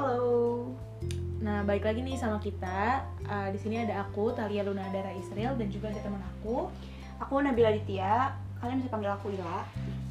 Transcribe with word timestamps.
Halo. 0.00 0.64
Nah, 1.44 1.60
balik 1.68 1.84
lagi 1.84 2.00
nih 2.00 2.16
sama 2.16 2.40
kita. 2.40 3.04
Uh, 3.28 3.52
di 3.52 3.60
sini 3.60 3.84
ada 3.84 4.00
aku, 4.00 4.32
Talia 4.32 4.64
Luna 4.64 4.88
Dara 4.88 5.12
Israel, 5.12 5.60
dan 5.60 5.68
juga 5.68 5.92
ada 5.92 6.00
teman 6.00 6.24
aku. 6.24 6.72
Aku 7.20 7.36
Nabila 7.44 7.68
Ditya. 7.68 8.32
Kalian 8.64 8.80
bisa 8.80 8.88
panggil 8.88 9.12
aku 9.12 9.28
Ila. 9.36 9.60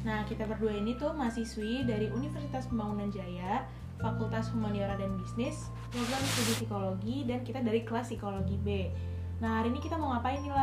Nah, 0.06 0.22
kita 0.30 0.46
berdua 0.46 0.78
ini 0.78 0.94
tuh 0.94 1.10
mahasiswi 1.10 1.90
dari 1.90 2.06
Universitas 2.06 2.70
Pembangunan 2.70 3.10
Jaya, 3.10 3.66
Fakultas 3.98 4.54
Humaniora 4.54 4.94
dan 4.94 5.10
Bisnis, 5.18 5.66
program 5.90 6.22
studi 6.22 6.62
psikologi, 6.62 7.26
dan 7.26 7.42
kita 7.42 7.58
dari 7.58 7.82
kelas 7.82 8.14
psikologi 8.14 8.62
B. 8.62 8.94
Nah, 9.42 9.58
hari 9.58 9.74
ini 9.74 9.82
kita 9.82 9.98
mau 9.98 10.14
ngapain 10.14 10.38
nih? 10.38 10.54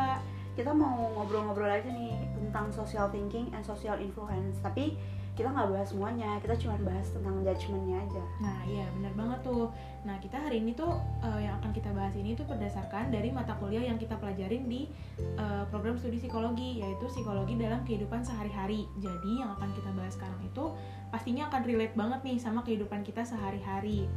Kita 0.55 0.71
mau 0.71 1.04
ngobrol-ngobrol 1.20 1.68
aja 1.68 1.91
nih 1.91 2.16
tentang 2.32 2.71
social 2.71 3.12
thinking 3.12 3.52
and 3.52 3.68
social 3.68 4.00
influence. 4.00 4.56
Tapi 4.64 4.96
kita 5.37 5.54
nggak 5.54 5.69
bahas 5.69 5.93
semuanya 5.93 6.41
kita 6.41 6.57
cuma 6.57 6.75
bahas 6.82 7.14
tentang 7.14 7.46
judgementnya 7.46 8.01
aja. 8.01 8.23
Nah 8.41 8.57
iya 8.65 8.89
benar 8.97 9.14
banget 9.14 9.39
tuh. 9.46 9.69
Nah 10.01 10.18
kita 10.18 10.41
hari 10.41 10.65
ini 10.65 10.73
tuh 10.73 10.97
uh, 11.21 11.37
yang 11.37 11.54
akan 11.61 11.71
kita 11.77 11.93
bahas 11.93 12.18
ini 12.18 12.33
tuh 12.33 12.50
berdasarkan 12.50 13.13
dari 13.13 13.29
mata 13.29 13.54
kuliah 13.61 13.86
yang 13.86 14.01
kita 14.01 14.18
pelajarin 14.18 14.65
di 14.65 14.89
uh, 15.37 15.69
program 15.69 15.93
studi 16.01 16.18
psikologi 16.18 16.82
yaitu 16.82 17.05
psikologi 17.05 17.54
dalam 17.54 17.86
kehidupan 17.86 18.25
sehari-hari. 18.25 18.89
Jadi 18.97 19.32
yang 19.46 19.54
akan 19.54 19.69
kita 19.77 19.93
bahas 19.93 20.18
sekarang 20.18 20.41
itu 20.41 20.73
pastinya 21.13 21.54
akan 21.54 21.61
relate 21.69 21.93
banget 21.93 22.19
nih 22.25 22.38
sama 22.41 22.65
kehidupan 22.65 23.05
kita 23.05 23.21
sehari-hari. 23.21 24.10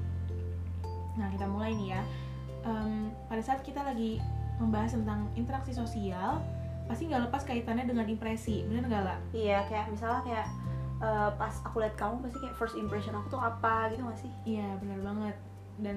Nah 1.20 1.28
kita 1.36 1.44
mulai 1.44 1.76
nih 1.76 2.00
ya. 2.00 2.02
Um, 2.64 3.12
pada 3.28 3.44
saat 3.44 3.60
kita 3.60 3.84
lagi 3.84 4.20
membahas 4.56 4.96
tentang 4.96 5.28
interaksi 5.36 5.72
sosial 5.76 6.40
pasti 6.84 7.06
nggak 7.06 7.30
lepas 7.30 7.46
kaitannya 7.46 7.86
dengan 7.86 8.02
impresi 8.10 8.66
bener 8.66 8.82
nggak 8.90 9.04
lah 9.06 9.18
iya 9.30 9.62
kayak 9.70 9.94
misalnya 9.94 10.26
kayak 10.26 10.46
uh, 11.00 11.30
pas 11.34 11.54
aku 11.64 11.80
lihat 11.80 11.96
kamu 11.96 12.20
pasti 12.24 12.38
kayak 12.44 12.56
first 12.56 12.76
impression 12.76 13.16
aku 13.16 13.36
tuh 13.36 13.42
apa 13.42 13.90
gitu 13.92 14.04
gak 14.06 14.20
sih? 14.20 14.32
Iya 14.46 14.68
benar 14.80 15.00
banget. 15.02 15.36
Dan 15.80 15.96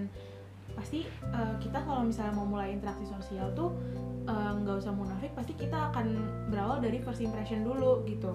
pasti 0.73 1.05
uh, 1.36 1.55
kita 1.59 1.83
kalau 1.86 2.08
misalnya 2.08 2.33
mau 2.33 2.47
mulai 2.47 2.73
interaksi 2.73 3.05
sosial 3.05 3.52
tuh 3.53 3.75
eh, 4.25 4.52
nggak 4.64 4.73
uh, 4.73 4.81
usah 4.81 4.95
munafik 4.95 5.30
pasti 5.38 5.53
kita 5.53 5.92
akan 5.94 6.17
berawal 6.50 6.81
dari 6.81 6.97
first 7.03 7.22
impression 7.22 7.61
dulu 7.61 8.02
gitu. 8.09 8.31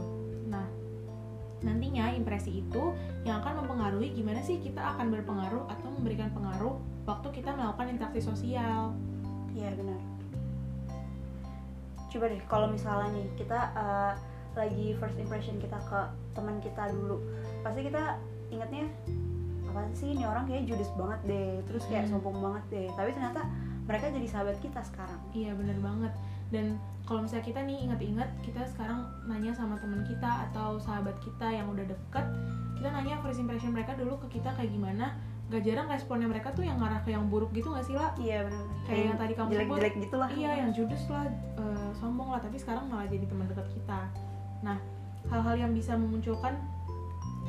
Nah 0.47 0.63
nantinya 1.59 2.15
impresi 2.15 2.63
itu 2.63 2.95
yang 3.27 3.43
akan 3.43 3.67
mempengaruhi 3.67 4.15
gimana 4.15 4.39
sih 4.39 4.63
kita 4.63 4.79
akan 4.95 5.11
berpengaruh 5.11 5.67
atau 5.67 5.89
memberikan 5.91 6.31
pengaruh 6.31 6.79
waktu 7.09 7.29
kita 7.35 7.51
melakukan 7.57 7.91
interaksi 7.91 8.23
sosial. 8.23 8.95
Iya 9.57 9.75
benar. 9.75 9.99
Coba 12.09 12.25
deh 12.31 12.43
kalau 12.47 12.71
misalnya 12.71 13.19
nih 13.19 13.27
kita 13.35 13.75
uh, 13.75 14.15
lagi 14.59 14.99
first 14.99 15.15
impression 15.15 15.63
kita 15.63 15.79
ke 15.87 16.01
teman 16.35 16.59
kita 16.59 16.91
dulu. 16.91 17.23
Pasti 17.63 17.87
kita 17.87 18.19
ingetnya 18.51 18.91
apa 19.69 19.85
sih 19.93 20.17
ini 20.17 20.25
orang 20.25 20.49
kayak 20.49 20.67
judes 20.67 20.91
banget 20.97 21.21
deh 21.29 21.51
terus 21.69 21.85
kayak 21.87 22.11
hmm. 22.11 22.19
sombong 22.19 22.39
banget 22.43 22.65
deh. 22.75 22.89
Tapi 22.99 23.15
ternyata 23.15 23.47
mereka 23.87 24.11
jadi 24.11 24.27
sahabat 24.27 24.57
kita 24.59 24.81
sekarang. 24.83 25.21
Iya 25.31 25.55
bener 25.55 25.79
banget. 25.79 26.13
Dan 26.51 26.77
kalau 27.07 27.25
misalnya 27.25 27.47
kita 27.47 27.61
nih 27.65 27.79
ingat-ingat 27.89 28.29
kita 28.45 28.67
sekarang 28.69 29.07
nanya 29.25 29.55
sama 29.55 29.79
teman 29.81 30.05
kita 30.05 30.51
atau 30.51 30.77
sahabat 30.77 31.17
kita 31.25 31.49
yang 31.49 31.71
udah 31.73 31.87
deket 31.89 32.27
kita 32.77 32.89
nanya 32.95 33.17
first 33.25 33.41
impression 33.41 33.73
mereka 33.73 33.97
dulu 33.97 34.19
ke 34.27 34.43
kita 34.43 34.51
kayak 34.59 34.75
gimana. 34.75 35.15
Gak 35.49 35.65
jarang 35.65 35.89
responnya 35.89 36.29
mereka 36.29 36.53
tuh 36.53 36.61
yang 36.61 36.77
ngarah 36.77 37.01
ke 37.01 37.09
yang 37.09 37.25
buruk 37.33 37.49
gitu 37.57 37.73
gak 37.73 37.81
sih 37.81 37.97
lah 37.97 38.13
iya 38.21 38.45
benar 38.45 38.69
kayak 38.85 39.05
yang 39.09 39.17
tadi 39.17 39.33
kamu 39.33 39.49
jelek 39.57 39.69
jelek 39.81 39.95
gitu 39.97 40.17
lah. 40.21 40.29
Iya 40.29 40.51
yang 40.61 40.71
judes 40.77 41.05
lah 41.09 41.25
uh, 41.57 41.89
sombong 41.97 42.29
lah 42.37 42.41
tapi 42.45 42.61
sekarang 42.61 42.85
malah 42.93 43.09
jadi 43.09 43.25
teman 43.25 43.49
dekat 43.49 43.65
kita 43.73 44.13
Nah, 44.63 44.79
hal-hal 45.29 45.69
yang 45.69 45.73
bisa 45.77 45.95
memunculkan 45.95 46.57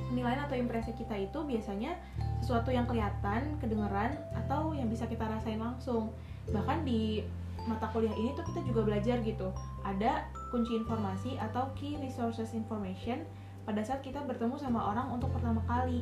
penilaian 0.10 0.42
atau 0.42 0.58
impresi 0.58 0.92
kita 0.98 1.14
itu 1.16 1.40
biasanya 1.46 1.94
sesuatu 2.42 2.74
yang 2.74 2.90
kelihatan, 2.90 3.58
kedengeran, 3.62 4.18
atau 4.34 4.74
yang 4.74 4.90
bisa 4.90 5.06
kita 5.06 5.28
rasain 5.30 5.62
langsung. 5.62 6.10
Bahkan 6.50 6.82
di 6.82 7.22
mata 7.70 7.86
kuliah 7.94 8.14
ini 8.18 8.34
tuh 8.34 8.42
kita 8.50 8.66
juga 8.66 8.82
belajar 8.90 9.22
gitu. 9.22 9.54
Ada 9.86 10.26
kunci 10.50 10.74
informasi 10.74 11.38
atau 11.38 11.70
key 11.78 12.02
resources 12.02 12.58
information 12.58 13.22
pada 13.70 13.86
saat 13.86 14.02
kita 14.02 14.26
bertemu 14.26 14.58
sama 14.58 14.82
orang 14.90 15.14
untuk 15.14 15.30
pertama 15.30 15.62
kali. 15.70 16.02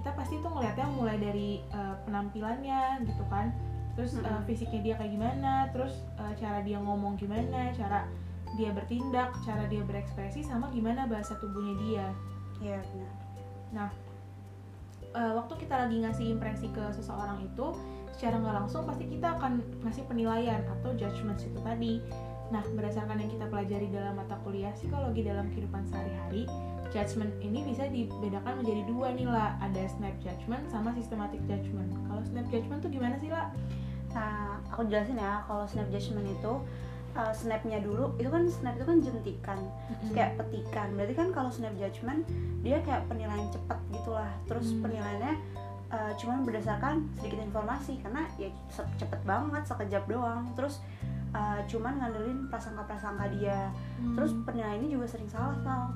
Kita 0.00 0.16
pasti 0.16 0.40
tuh 0.40 0.48
ngeliatnya 0.48 0.88
mulai 0.88 1.20
dari 1.20 1.60
uh, 1.76 1.94
penampilannya 2.08 3.04
gitu 3.04 3.24
kan. 3.28 3.52
Terus 3.92 4.16
uh, 4.24 4.40
fisiknya 4.48 4.80
dia 4.80 4.94
kayak 4.96 5.12
gimana, 5.12 5.68
terus 5.76 6.00
uh, 6.16 6.32
cara 6.40 6.64
dia 6.64 6.80
ngomong 6.80 7.20
gimana, 7.20 7.68
cara 7.76 8.08
dia 8.56 8.70
bertindak, 8.72 9.32
cara 9.44 9.64
dia 9.68 9.80
berekspresi 9.84 10.44
sama 10.44 10.68
gimana 10.70 11.08
bahasa 11.08 11.36
tubuhnya 11.40 11.74
dia. 11.80 12.06
Iya 12.60 12.78
benar. 12.84 13.12
Nah, 13.72 13.88
uh, 15.16 15.32
waktu 15.40 15.64
kita 15.64 15.74
lagi 15.86 15.96
ngasih 16.04 16.26
impresi 16.36 16.68
ke 16.70 16.84
seseorang 16.92 17.40
itu, 17.42 17.66
secara 18.12 18.38
nggak 18.38 18.56
langsung 18.64 18.84
pasti 18.84 19.08
kita 19.08 19.40
akan 19.40 19.64
ngasih 19.82 20.04
penilaian 20.06 20.60
atau 20.78 20.92
judgement 20.94 21.40
itu 21.40 21.60
tadi. 21.64 21.94
Nah, 22.52 22.60
berdasarkan 22.76 23.16
yang 23.16 23.32
kita 23.32 23.48
pelajari 23.48 23.88
dalam 23.88 24.12
mata 24.12 24.36
kuliah 24.44 24.76
psikologi 24.76 25.24
dalam 25.24 25.48
kehidupan 25.56 25.88
sehari-hari, 25.88 26.44
judgement 26.92 27.32
ini 27.40 27.64
bisa 27.64 27.88
dibedakan 27.88 28.60
menjadi 28.60 28.82
dua 28.84 29.08
nih 29.16 29.24
lah, 29.24 29.56
ada 29.64 29.88
snap 29.88 30.12
judgment 30.20 30.60
sama 30.68 30.92
systematic 30.92 31.40
judgment. 31.48 31.88
Kalau 32.12 32.20
snap 32.28 32.44
judgment 32.52 32.84
tuh 32.84 32.92
gimana 32.92 33.16
sih 33.16 33.32
lah? 33.32 33.48
Nah, 34.12 34.60
aku 34.68 34.84
jelasin 34.84 35.16
ya, 35.16 35.40
kalau 35.48 35.64
snap 35.64 35.88
judgment 35.88 36.28
itu 36.28 36.52
uh, 37.16 37.32
snapnya 37.32 37.78
dulu 37.82 38.12
itu 38.16 38.28
kan 38.28 38.48
snap 38.48 38.74
itu 38.76 38.86
kan 38.86 38.98
jentikan 39.00 39.58
mm-hmm. 39.60 40.12
kayak 40.16 40.36
petikan 40.40 40.88
berarti 40.96 41.14
kan 41.16 41.28
kalau 41.30 41.50
snap 41.52 41.74
judgment 41.76 42.24
dia 42.64 42.80
kayak 42.84 43.04
penilaian 43.08 43.48
cepat 43.52 43.78
gitulah 43.92 44.32
terus 44.48 44.72
mm. 44.72 44.80
penilaiannya 44.80 45.34
uh, 45.92 46.12
cuman 46.16 46.38
berdasarkan 46.44 46.94
sedikit 47.20 47.40
informasi 47.44 48.00
karena 48.00 48.22
ya 48.40 48.48
cepet 48.72 49.20
banget 49.28 49.62
sekejap 49.68 50.04
doang 50.08 50.48
terus 50.56 50.80
uh, 51.36 51.60
cuman 51.68 52.00
ngandelin 52.00 52.48
prasangka-prasangka 52.48 53.28
dia 53.36 53.68
mm. 54.00 54.16
terus 54.16 54.32
penilaian 54.44 54.80
ini 54.80 54.96
juga 54.96 55.06
sering 55.08 55.28
salah 55.28 55.56
tau 55.62 55.92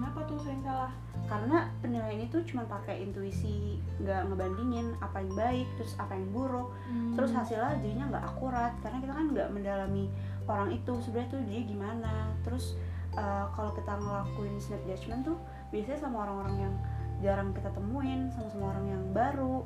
kenapa 0.00 0.24
tuh 0.24 0.40
sering 0.40 0.62
salah 0.64 0.88
karena 1.28 1.68
penilaian 1.78 2.24
itu 2.24 2.42
cuma 2.48 2.64
pakai 2.66 3.04
intuisi 3.04 3.76
nggak 4.00 4.32
ngebandingin 4.32 4.96
apa 4.98 5.22
yang 5.22 5.32
baik 5.36 5.66
terus 5.76 5.92
apa 6.00 6.16
yang 6.16 6.26
buruk 6.32 6.72
hmm. 6.88 7.14
terus 7.14 7.30
hasilnya 7.30 7.76
jadinya 7.78 8.16
nggak 8.16 8.24
akurat 8.24 8.72
karena 8.82 8.98
kita 8.98 9.12
kan 9.12 9.26
nggak 9.30 9.48
mendalami 9.52 10.08
orang 10.48 10.70
itu 10.72 10.92
sebenarnya 11.02 11.30
tuh 11.32 11.42
dia 11.48 11.60
gimana. 11.64 12.12
Terus 12.46 12.78
uh, 13.16 13.50
kalau 13.52 13.74
kita 13.74 13.92
ngelakuin 13.98 14.54
snap 14.60 14.82
judgment 14.86 15.22
tuh 15.26 15.38
biasanya 15.74 15.98
sama 15.98 16.16
orang-orang 16.26 16.56
yang 16.68 16.74
jarang 17.20 17.52
kita 17.52 17.68
temuin 17.76 18.32
sama 18.32 18.48
sama 18.48 18.64
orang 18.76 18.86
yang 18.88 19.02
baru. 19.12 19.56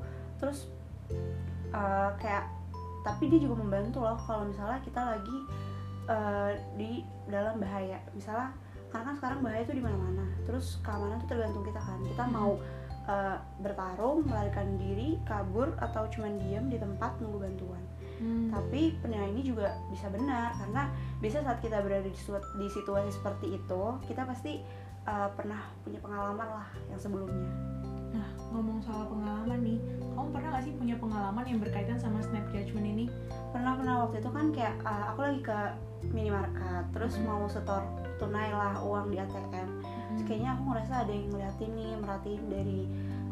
Terus 0.43 0.71
uh, 1.71 2.11
kayak 2.19 2.51
tapi 3.05 3.29
dia 3.29 3.41
juga 3.45 3.61
membantu 3.61 4.01
loh 4.01 4.17
kalau 4.17 4.49
misalnya 4.49 4.81
kita 4.81 5.01
lagi 5.01 5.39
uh, 6.09 6.53
di 6.75 7.05
dalam 7.29 7.61
bahaya. 7.61 8.01
Misalnya 8.17 8.55
karena 8.89 9.11
kan 9.11 9.15
sekarang 9.19 9.41
bahaya 9.43 9.63
tuh 9.67 9.77
di 9.77 9.85
mana-mana. 9.85 10.25
Terus 10.47 10.79
keamanan 10.81 11.19
tuh 11.23 11.29
tergantung 11.35 11.65
kita 11.67 11.81
kan. 11.83 11.99
Kita 12.03 12.25
mau 12.31 12.57
uh, 13.09 13.37
bertarung 13.61 14.25
melarikan 14.25 14.81
diri 14.81 15.21
kabur 15.29 15.75
atau 15.79 16.09
cuman 16.11 16.41
diam 16.41 16.67
di 16.73 16.79
tempat 16.81 17.19
nunggu 17.21 17.39
bantuan 17.45 17.85
hmm. 18.21 18.51
tapi 18.53 18.95
penilaian 19.03 19.33
ini 19.35 19.43
juga 19.43 19.75
bisa 19.91 20.07
benar 20.11 20.55
karena 20.59 20.91
bisa 21.19 21.41
saat 21.43 21.59
kita 21.65 21.81
berada 21.81 22.07
di, 22.07 22.15
di 22.61 22.67
situasi 22.71 23.11
seperti 23.15 23.47
itu 23.59 23.83
kita 24.07 24.23
pasti 24.29 24.61
uh, 25.09 25.29
pernah 25.33 25.61
punya 25.83 26.01
pengalaman 26.01 26.49
lah 26.61 26.69
yang 26.91 27.01
sebelumnya 27.01 27.49
nah 28.15 28.29
ngomong 28.55 28.79
soal 28.79 29.11
pengalaman 29.11 29.59
nih 29.67 29.79
kamu 30.15 30.29
pernah 30.31 30.49
gak 30.55 30.65
sih 30.71 30.75
punya 30.79 30.97
pengalaman 31.03 31.45
yang 31.51 31.59
berkaitan 31.59 31.99
sama 31.99 32.23
snap 32.23 32.47
judgment 32.55 32.87
ini 32.87 33.05
pernah 33.51 33.75
pernah 33.75 34.07
waktu 34.07 34.23
itu 34.23 34.31
kan 34.31 34.47
kayak 34.55 34.75
uh, 34.87 35.11
aku 35.11 35.21
lagi 35.27 35.41
ke 35.43 35.59
minimarket 36.15 36.85
terus 36.95 37.19
hmm. 37.19 37.27
mau 37.27 37.43
setor 37.51 37.83
tunai 38.23 38.55
lah 38.55 38.79
uang 38.79 39.11
di 39.11 39.19
ATM 39.19 39.69
hmm. 39.83 40.23
kayaknya 40.31 40.55
aku 40.55 40.63
ngerasa 40.71 40.95
ada 41.03 41.13
yang 41.13 41.27
ngeliatin 41.35 41.71
nih 41.75 41.93
merhatiin 41.99 42.45
dari 42.47 42.81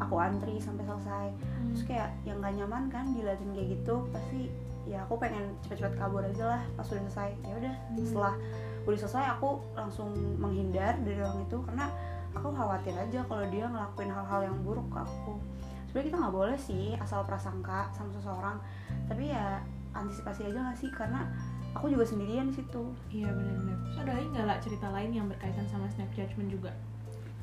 aku 0.02 0.14
antri 0.18 0.58
sampai 0.58 0.84
selesai 0.88 1.26
hmm. 1.30 1.66
terus 1.70 1.82
kayak 1.86 2.10
yang 2.26 2.42
gak 2.42 2.54
nyaman 2.58 2.84
kan 2.90 3.04
diliatin 3.14 3.50
kayak 3.54 3.68
gitu 3.78 3.94
pasti 4.10 4.50
ya 4.82 5.06
aku 5.06 5.14
pengen 5.18 5.54
cepet-cepet 5.62 5.94
kabur 5.94 6.22
aja 6.22 6.58
lah 6.58 6.62
pas 6.74 6.86
udah 6.90 7.02
selesai. 7.06 7.30
Ya 7.46 7.54
udah 7.58 7.74
hmm. 7.74 8.06
setelah 8.06 8.34
udah 8.82 8.98
selesai 8.98 9.24
aku 9.38 9.62
langsung 9.78 10.10
menghindar 10.42 10.98
dari 11.06 11.22
orang 11.22 11.46
itu 11.46 11.58
karena 11.62 11.86
aku 12.34 12.48
khawatir 12.50 12.94
aja 12.96 13.20
kalau 13.28 13.44
dia 13.52 13.68
ngelakuin 13.68 14.10
hal-hal 14.10 14.40
yang 14.50 14.56
buruk 14.66 14.86
ke 14.90 14.98
aku. 14.98 15.38
Sebenarnya 15.90 16.06
kita 16.08 16.18
nggak 16.24 16.34
boleh 16.34 16.58
sih 16.58 16.84
asal 16.98 17.22
prasangka 17.28 17.92
sama 17.92 18.10
seseorang 18.16 18.56
tapi 19.06 19.30
ya 19.30 19.60
antisipasi 19.92 20.48
aja 20.48 20.72
gak 20.72 20.78
sih? 20.80 20.88
Karena 20.88 21.28
aku 21.76 21.92
juga 21.92 22.08
sendirian 22.08 22.48
di 22.48 22.56
situ. 22.56 22.82
Iya 23.12 23.28
benar-benar 23.28 23.76
terus 23.86 23.96
ada 24.00 24.12
lagi 24.16 24.26
nggak 24.32 24.46
lah 24.48 24.58
cerita 24.58 24.86
lain 24.88 25.10
yang 25.12 25.26
berkaitan 25.28 25.66
sama 25.68 25.86
snap 25.92 26.08
judgment 26.16 26.48
juga? 26.48 26.72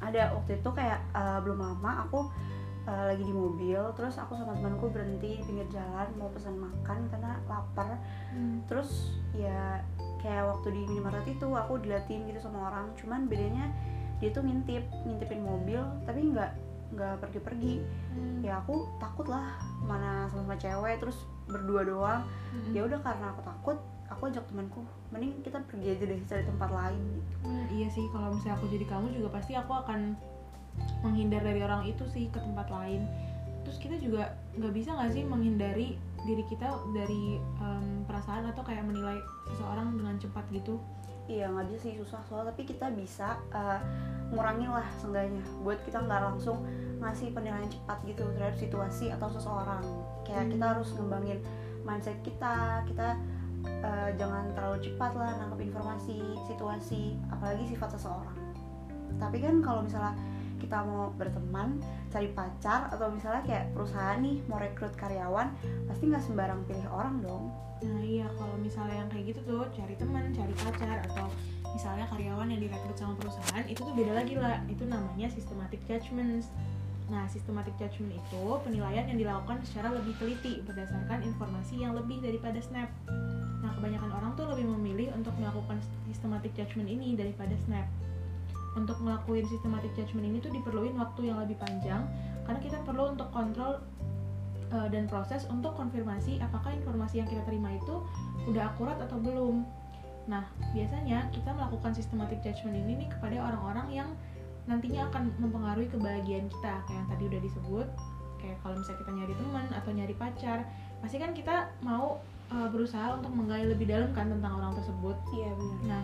Ada 0.01 0.33
waktu 0.33 0.59
itu 0.59 0.69
kayak 0.73 0.99
uh, 1.13 1.39
belum 1.45 1.59
lama 1.61 2.09
aku 2.09 2.27
uh, 2.89 3.05
lagi 3.13 3.21
di 3.21 3.31
mobil 3.31 3.77
terus 3.93 4.17
aku 4.17 4.33
sama 4.33 4.57
temanku 4.57 4.89
berhenti 4.89 5.37
di 5.37 5.43
pinggir 5.45 5.69
jalan 5.69 6.09
mau 6.17 6.33
pesan 6.33 6.57
makan 6.57 7.05
karena 7.13 7.37
lapar 7.45 8.01
hmm. 8.33 8.65
terus 8.65 9.13
ya 9.37 9.85
kayak 10.19 10.49
waktu 10.49 10.73
di 10.73 10.81
minimarket 10.89 11.37
itu 11.37 11.47
aku 11.47 11.77
diliatin 11.79 12.25
gitu 12.25 12.41
sama 12.41 12.73
orang 12.73 12.89
cuman 12.97 13.29
bedanya 13.29 13.69
dia 14.19 14.33
tuh 14.33 14.43
ngintip 14.43 14.83
ngintipin 15.05 15.45
mobil 15.45 15.79
tapi 16.03 16.33
nggak 16.33 16.51
nggak 16.97 17.21
pergi-pergi 17.21 17.85
Hmm. 18.09 18.41
ya 18.41 18.57
aku 18.57 18.89
takut 18.97 19.29
lah 19.29 19.61
mana 19.85 20.25
sama-sama 20.33 20.57
cewek 20.57 20.97
terus 20.97 21.13
berdua 21.45 21.85
doang 21.85 22.21
Mm-mm. 22.49 22.73
ya 22.73 22.81
udah 22.89 22.97
karena 23.05 23.29
aku 23.29 23.41
takut 23.45 23.77
aku 24.09 24.33
ajak 24.33 24.41
temanku 24.49 24.81
mending 25.13 25.37
kita 25.45 25.61
pergi 25.69 25.93
aja 25.93 26.03
deh 26.09 26.19
cari 26.25 26.43
tempat 26.49 26.69
lain 26.73 26.97
gitu 27.13 27.35
Hmm, 27.45 27.65
iya 27.69 27.87
sih 27.93 28.01
kalau 28.09 28.33
misalnya 28.33 28.57
aku 28.57 28.65
jadi 28.73 28.85
kamu 28.89 29.13
juga 29.13 29.29
pasti 29.37 29.53
aku 29.53 29.71
akan 29.77 30.17
menghindar 31.01 31.41
dari 31.43 31.63
orang 31.63 31.87
itu 31.87 32.03
sih 32.11 32.27
ke 32.31 32.39
tempat 32.39 32.67
lain. 32.67 33.07
Terus 33.63 33.77
kita 33.79 33.95
juga 34.01 34.33
nggak 34.57 34.73
bisa 34.73 34.95
nggak 34.95 35.11
sih 35.13 35.23
menghindari 35.23 35.87
diri 36.27 36.43
kita 36.51 36.67
dari 36.91 37.39
em, 37.39 38.03
perasaan 38.03 38.49
atau 38.51 38.63
kayak 38.65 38.83
menilai 38.83 39.19
seseorang 39.51 39.95
dengan 39.95 40.15
cepat 40.19 40.43
gitu? 40.51 40.75
Iya 41.29 41.45
nggak 41.53 41.65
bisa 41.69 41.77
sih 41.85 41.93
susah. 42.01 42.21
Soal 42.25 42.43
tapi 42.49 42.65
kita 42.65 42.89
bisa 42.91 43.37
eh, 43.53 43.79
ngurangin 44.33 44.69
lah 44.73 44.85
seenggaknya 44.97 45.45
buat 45.61 45.77
kita 45.85 46.01
nggak 46.01 46.21
langsung 46.25 46.65
ngasih 46.99 47.31
penilaian 47.31 47.69
cepat 47.69 47.97
gitu 48.03 48.25
terhadap 48.35 48.57
situasi 48.57 49.05
atau 49.13 49.29
seseorang. 49.31 49.83
Kayak 50.25 50.49
Hmm. 50.49 50.51
kita 50.57 50.65
harus 50.75 50.89
ngembangin 50.97 51.39
mindset 51.85 52.17
kita 52.25 52.83
kita 52.89 53.15
eh, 53.63 54.09
jangan 54.17 54.51
terlalu 54.57 54.77
cepat 54.89 55.11
lah 55.15 55.31
nangkep 55.39 55.69
informasi 55.69 56.17
situasi 56.49 57.15
apalagi 57.29 57.69
sifat 57.69 57.95
seseorang. 57.95 58.37
Tapi 59.21 59.37
kan 59.39 59.61
kalau 59.61 59.85
misalnya 59.85 60.17
kita 60.59 60.83
mau 60.83 61.15
berteman 61.15 61.79
cari 62.11 62.29
pacar 62.35 62.91
atau 62.91 63.09
misalnya 63.09 63.41
kayak 63.47 63.65
perusahaan 63.71 64.19
nih 64.19 64.43
mau 64.51 64.59
rekrut 64.59 64.93
karyawan 64.99 65.55
pasti 65.87 66.11
nggak 66.11 66.23
sembarang 66.27 66.61
pilih 66.67 66.87
orang 66.91 67.23
dong 67.23 67.47
Nah 67.79 68.03
iya 68.03 68.27
kalau 68.35 68.59
misalnya 68.59 68.99
yang 68.99 69.09
kayak 69.11 69.25
gitu 69.31 69.41
tuh 69.47 69.63
cari 69.71 69.95
teman, 69.95 70.35
cari 70.35 70.51
pacar 70.59 70.99
atau 71.07 71.31
misalnya 71.71 72.05
karyawan 72.11 72.51
yang 72.51 72.59
direkrut 72.59 72.97
sama 72.99 73.15
perusahaan 73.15 73.63
itu 73.71 73.79
tuh 73.79 73.95
beda 73.95 74.13
lagi 74.19 74.35
lah. 74.35 74.59
Itu 74.67 74.83
namanya 74.83 75.31
systematic 75.31 75.79
judgments. 75.87 76.51
Nah 77.07 77.23
systematic 77.31 77.71
judgment 77.79 78.19
itu 78.19 78.43
penilaian 78.67 79.07
yang 79.07 79.17
dilakukan 79.17 79.63
secara 79.63 79.95
lebih 79.95 80.11
teliti 80.19 80.59
berdasarkan 80.67 81.23
informasi 81.23 81.79
yang 81.79 81.95
lebih 81.95 82.19
daripada 82.19 82.59
snap. 82.59 82.91
Nah 83.63 83.71
kebanyakan 83.79 84.11
orang 84.11 84.31
tuh 84.35 84.45
lebih 84.51 84.67
memilih 84.75 85.15
untuk 85.15 85.31
melakukan 85.39 85.79
systematic 86.11 86.51
judgment 86.59 86.91
ini 86.91 87.15
daripada 87.15 87.55
snap. 87.63 87.87
Untuk 88.77 89.01
ngelakuin 89.01 89.45
systematic 89.49 89.93
judgment 89.97 90.29
ini 90.29 90.37
tuh 90.41 90.53
diperluin 90.53 90.93
waktu 90.97 91.33
yang 91.33 91.41
lebih 91.41 91.57
panjang 91.57 92.05
karena 92.45 92.59
kita 92.61 92.77
perlu 92.85 93.13
untuk 93.13 93.29
kontrol 93.33 93.81
uh, 94.73 94.87
dan 94.89 95.05
proses 95.09 95.45
untuk 95.49 95.73
konfirmasi 95.77 96.41
apakah 96.41 96.73
informasi 96.73 97.21
yang 97.21 97.29
kita 97.29 97.41
terima 97.45 97.73
itu 97.77 98.01
udah 98.49 98.73
akurat 98.73 98.97
atau 99.01 99.17
belum. 99.21 99.65
Nah, 100.29 100.45
biasanya 100.73 101.29
kita 101.33 101.53
melakukan 101.57 101.93
systematic 101.97 102.41
judgment 102.45 102.77
ini 102.77 103.05
nih 103.05 103.09
kepada 103.09 103.41
orang-orang 103.41 103.87
yang 103.89 104.09
nantinya 104.69 105.09
akan 105.09 105.33
mempengaruhi 105.41 105.89
kebahagiaan 105.89 106.45
kita, 106.45 106.73
kayak 106.85 106.97
yang 107.01 107.09
tadi 107.09 107.23
udah 107.25 107.41
disebut. 107.41 107.87
Kayak 108.37 108.57
kalau 108.61 108.75
misalnya 108.77 108.99
kita 109.01 109.11
nyari 109.17 109.33
teman 109.33 109.67
atau 109.73 109.91
nyari 109.91 110.15
pacar, 110.15 110.59
pasti 111.01 111.17
kan 111.17 111.31
kita 111.33 111.73
mau 111.81 112.21
uh, 112.53 112.67
berusaha 112.69 113.17
untuk 113.17 113.33
menggali 113.33 113.65
lebih 113.73 113.89
dalam 113.89 114.13
kan 114.13 114.29
tentang 114.29 114.53
orang 114.61 114.77
tersebut. 114.77 115.17
iya 115.33 115.49
benar 115.57 115.81
Nah, 115.97 116.01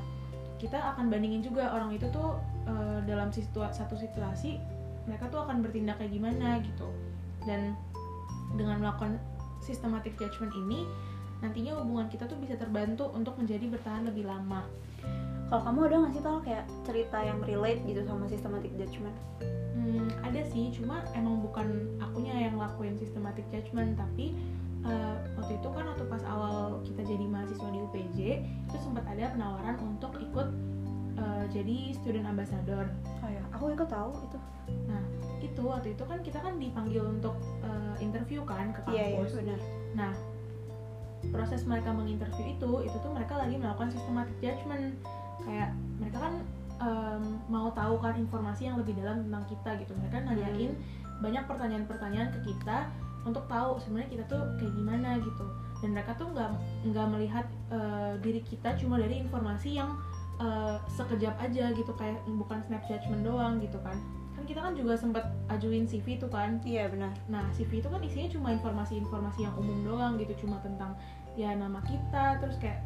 kita 0.55 0.79
akan 0.95 1.11
bandingin 1.11 1.43
juga 1.43 1.71
orang 1.75 1.91
itu 1.91 2.07
tuh 2.11 2.39
uh, 2.65 2.99
dalam 3.03 3.29
situa- 3.29 3.73
satu 3.75 3.99
situasi 3.99 4.57
mereka 5.05 5.29
tuh 5.29 5.43
akan 5.45 5.61
bertindak 5.61 6.01
kayak 6.01 6.15
gimana 6.15 6.59
gitu. 6.63 6.87
Dan 7.45 7.77
dengan 8.57 8.81
melakukan 8.81 9.21
systematic 9.61 10.17
judgment 10.17 10.53
ini, 10.55 10.87
nantinya 11.43 11.77
hubungan 11.77 12.09
kita 12.09 12.25
tuh 12.25 12.37
bisa 12.41 12.57
terbantu 12.57 13.11
untuk 13.13 13.37
menjadi 13.37 13.69
bertahan 13.69 14.07
lebih 14.07 14.25
lama. 14.25 14.63
kalau 15.45 15.61
kamu 15.61 15.79
ada 15.85 15.95
nggak 16.01 16.13
sih 16.17 16.23
tau 16.25 16.41
kayak 16.41 16.65
cerita 16.89 17.21
yang 17.21 17.37
relate 17.45 17.77
gitu 17.85 18.01
sama 18.01 18.25
systematic 18.25 18.73
judgment 18.81 19.13
Hmm, 19.75 20.07
ada 20.23 20.41
sih, 20.49 20.71
cuma 20.71 21.03
emang 21.13 21.43
bukan 21.43 21.99
akunya 21.99 22.47
yang 22.47 22.55
lakuin 22.57 22.95
systematic 22.97 23.43
judgment, 23.51 23.99
tapi 23.99 24.31
uh, 24.85 25.15
waktu 25.41 25.57
itu 25.57 25.67
kan 25.73 25.83
waktu 25.89 26.05
pas 26.07 26.23
awal 26.25 26.79
kita 26.85 27.01
jadi 27.03 27.25
mahasiswa 27.25 27.69
di 27.69 27.79
UPJ, 27.81 28.19
itu 28.69 28.77
sempat 28.79 29.05
ada 29.09 29.33
penawaran 29.33 29.75
untuk 29.81 30.15
ikut 30.21 30.47
uh, 31.19 31.45
jadi 31.49 31.93
student 31.97 32.25
ambassador. 32.29 32.87
oh 33.25 33.29
ya 33.29 33.43
aku 33.53 33.73
ikut 33.73 33.89
tahu 33.89 34.13
itu 34.25 34.37
itu 35.45 35.61
waktu 35.63 35.95
itu 35.95 36.03
kan 36.03 36.19
kita 36.19 36.39
kan 36.43 36.59
dipanggil 36.59 37.05
untuk 37.05 37.37
uh, 37.63 37.95
interview 38.03 38.43
kan 38.43 38.75
ke 38.75 38.81
kampus. 38.83 38.97
iya 38.97 39.05
iya 39.13 39.23
benar 39.23 39.59
Nah, 39.95 40.11
proses 41.31 41.63
mereka 41.63 41.95
menginterview 41.95 42.51
itu, 42.51 42.71
itu 42.83 42.97
tuh 42.99 43.11
mereka 43.15 43.39
lagi 43.39 43.55
melakukan 43.55 43.87
systematic 43.95 44.35
judgment. 44.43 44.99
Kayak 45.47 45.71
mereka 46.03 46.17
kan 46.19 46.33
em, 46.83 47.23
mau 47.47 47.71
tahu 47.71 47.95
kan 48.03 48.19
informasi 48.19 48.67
yang 48.67 48.75
lebih 48.75 48.99
dalam 48.99 49.23
tentang 49.23 49.47
kita 49.47 49.71
gitu. 49.79 49.95
Mereka 49.95 50.27
nanyain 50.27 50.75
banyak 51.23 51.43
pertanyaan-pertanyaan 51.47 52.29
ke 52.35 52.39
kita 52.51 52.91
untuk 53.25 53.43
tahu 53.49 53.81
sebenarnya 53.81 54.09
kita 54.21 54.23
tuh 54.29 54.41
kayak 54.61 54.73
gimana 54.77 55.09
gitu. 55.19 55.45
Dan 55.81 55.97
mereka 55.97 56.13
tuh 56.15 56.29
nggak 56.31 56.49
nggak 56.93 57.07
melihat 57.09 57.45
eh, 57.73 58.13
diri 58.21 58.41
kita 58.45 58.77
cuma 58.77 59.01
dari 59.01 59.19
informasi 59.19 59.75
yang 59.75 59.97
eh, 60.37 60.77
sekejap 60.93 61.35
aja 61.41 61.73
gitu 61.73 61.91
kayak 61.97 62.21
bukan 62.29 62.61
snap 62.69 62.85
judgment 62.85 63.25
doang 63.25 63.57
gitu 63.59 63.81
kan. 63.81 63.97
Kan 64.37 64.43
kita 64.45 64.59
kan 64.61 64.73
juga 64.77 64.93
sempet 64.95 65.25
ajuin 65.49 65.89
CV 65.89 66.21
tuh 66.21 66.29
kan 66.29 66.59
iya 66.67 66.91
benar 66.91 67.11
Nah, 67.31 67.43
CV 67.55 67.81
itu 67.81 67.89
kan 67.89 68.03
isinya 68.03 68.29
cuma 68.29 68.47
informasi-informasi 68.53 69.47
yang 69.47 69.55
umum 69.57 69.79
doang 69.81 70.13
gitu, 70.21 70.45
cuma 70.45 70.61
tentang 70.61 70.93
ya 71.39 71.51
nama 71.55 71.79
kita, 71.83 72.39
terus 72.39 72.55
kayak 72.59 72.83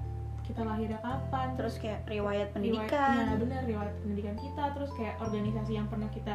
kita 0.50 0.66
lahirnya 0.66 0.98
kapan, 1.06 1.54
terus 1.54 1.78
kayak 1.78 2.02
riwayat 2.10 2.50
riwayat, 2.50 2.90
pendidikan 2.90 3.14
ya 3.22 3.38
bener 3.38 3.62
riwayat 3.70 3.94
pendidikan 4.02 4.36
kita, 4.42 4.64
terus 4.74 4.90
kayak 4.98 5.14
organisasi 5.22 5.78
yang 5.78 5.86
pernah 5.86 6.10
kita 6.10 6.34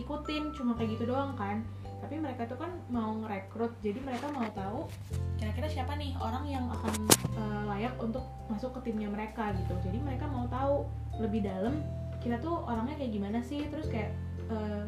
ikutin, 0.00 0.56
cuma 0.56 0.72
kayak 0.80 0.96
gitu 0.96 1.12
doang 1.12 1.36
kan. 1.36 1.60
Tapi 2.00 2.16
mereka 2.16 2.48
tuh 2.48 2.58
kan 2.58 2.72
mau 2.88 3.12
ngerekrut, 3.22 3.76
jadi 3.84 4.00
mereka 4.00 4.32
mau 4.32 4.48
tahu 4.56 4.88
kira-kira 5.36 5.68
siapa 5.68 5.96
nih 5.96 6.16
orang 6.20 6.44
yang 6.48 6.64
akan 6.68 6.94
eh, 7.36 7.62
layak 7.68 7.94
untuk 8.00 8.24
masuk 8.48 8.76
ke 8.80 8.90
timnya 8.90 9.08
mereka 9.12 9.52
gitu. 9.56 9.76
Jadi 9.84 10.00
mereka 10.00 10.26
mau 10.28 10.48
tahu 10.48 10.88
lebih 11.20 11.44
dalam 11.44 11.84
kita 12.20 12.40
tuh 12.40 12.64
orangnya 12.68 12.96
kayak 13.00 13.12
gimana 13.12 13.38
sih, 13.44 13.64
terus 13.68 13.88
kayak 13.88 14.12
eh, 14.48 14.84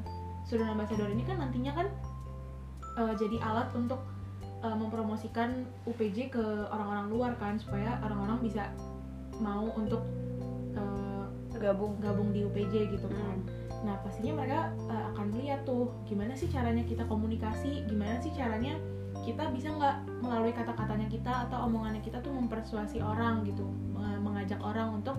student 0.49 0.73
ambassador 0.73 1.09
ini 1.09 1.25
kan 1.25 1.41
nantinya 1.41 1.73
kan 1.73 1.87
eh, 3.01 3.15
jadi 3.17 3.37
alat 3.45 3.69
untuk 3.77 4.01
eh, 4.65 4.77
mempromosikan 4.77 5.69
UPJ 5.89 6.33
ke 6.33 6.45
orang-orang 6.73 7.07
luar 7.13 7.33
kan 7.37 7.57
supaya 7.61 8.01
orang-orang 8.05 8.41
bisa 8.41 8.69
mau 9.41 9.69
untuk 9.77 10.05
eh, 10.77 11.25
gabung 11.57 11.97
gabung 12.03 12.35
di 12.35 12.45
UPJ 12.45 12.93
gitu 12.93 13.07
kan. 13.09 13.37
Nah 13.83 13.99
pastinya 14.03 14.43
mereka 14.43 14.71
eh, 14.89 15.05
akan 15.15 15.27
melihat 15.35 15.61
tuh 15.67 15.91
gimana 16.07 16.33
sih 16.39 16.47
caranya 16.49 16.83
kita 16.87 17.05
komunikasi, 17.07 17.87
gimana 17.87 18.19
sih 18.23 18.31
caranya 18.35 18.79
kita 19.23 19.53
bisa 19.55 19.71
nggak 19.71 19.97
melalui 20.25 20.51
kata-katanya 20.51 21.07
kita 21.07 21.47
atau 21.47 21.71
omongannya 21.71 22.03
kita 22.03 22.19
tuh 22.25 22.33
mempersuasi 22.35 22.99
orang 22.99 23.47
gitu, 23.47 23.63
me- 23.95 24.19
mengajak 24.23 24.59
orang 24.63 24.99
untuk 25.03 25.19